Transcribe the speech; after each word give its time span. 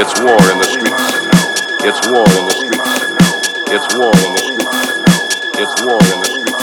It's 0.00 0.14
war 0.20 0.30
in 0.30 0.58
the 0.58 0.64
streets. 0.64 0.94
It's 1.82 1.98
war 2.06 2.22
in 2.22 2.46
the 2.46 2.52
streets. 2.54 2.78
It's 3.66 3.90
war 3.98 4.14
in 4.14 4.30
the 4.32 4.38
streets. 4.46 4.78
It's 5.58 5.74
war 5.82 5.98
in 5.98 6.22
the 6.22 6.26
streets. 6.30 6.54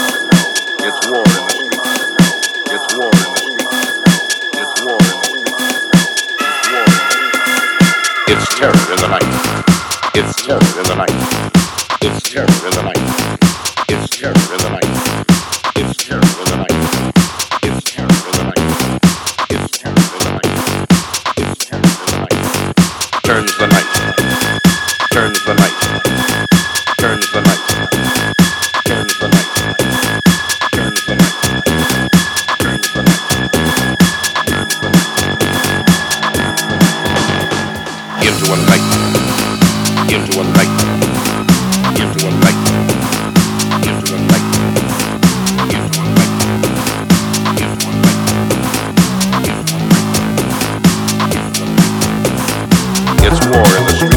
It's 0.80 1.04
war 1.12 1.20
in 1.20 1.44
the 1.44 1.52
streets. 1.52 1.84
It's 2.72 2.88
war 2.96 3.12
in 3.12 3.28
the 3.28 3.36
streets. 3.36 3.76
It's 4.56 4.72
war 4.80 4.88
in 4.88 4.88
the 4.88 4.88
streets. 4.88 4.88
It's 4.88 4.88
war 4.88 4.96
in 4.96 5.12
the 5.12 5.28
streets. 6.56 7.04
It's 8.32 8.46
terror 8.56 8.80
in 8.88 8.98
the 9.04 9.08
night. 9.12 9.28
It's 10.14 10.32
terror 10.40 10.72
in 10.80 10.84
the 10.88 10.96
night. 10.96 11.20
It's 12.00 12.22
terror 12.22 12.48
in 12.48 12.72
the 12.72 12.82
night. 12.88 13.35
into 38.46 38.58
one 38.58 38.66
light, 38.68 38.80
into 40.12 40.36
one 40.38 40.52
light, 40.54 40.70
into 41.98 42.24
one 42.24 42.40
light, 42.42 42.54
into 43.82 44.12
one 44.12 44.28
light, 44.28 44.46
into 45.74 45.98
one 45.98 46.14
light. 46.14 46.34
It's 53.24 53.40
war 53.46 53.66
in 53.76 53.84
the 53.86 53.92
street. 53.96 54.15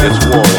this 0.00 0.26
war. 0.28 0.49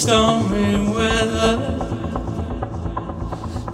Stormy 0.00 0.88
weather. 0.94 1.56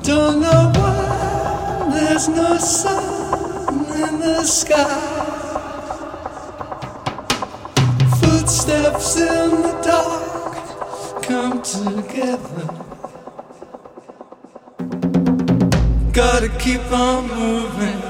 Don't 0.02 0.40
know 0.40 0.72
why 0.74 1.88
there's 1.94 2.28
no 2.28 2.56
sun 2.58 3.84
in 4.04 4.18
the 4.18 4.42
sky. 4.42 5.02
Footsteps 8.18 9.16
in 9.20 9.50
the 9.66 9.74
dark 9.84 11.22
come 11.22 11.62
together. 11.62 12.66
Gotta 16.12 16.48
keep 16.58 16.90
on 16.90 17.28
moving 17.28 18.02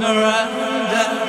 around. 0.00 1.21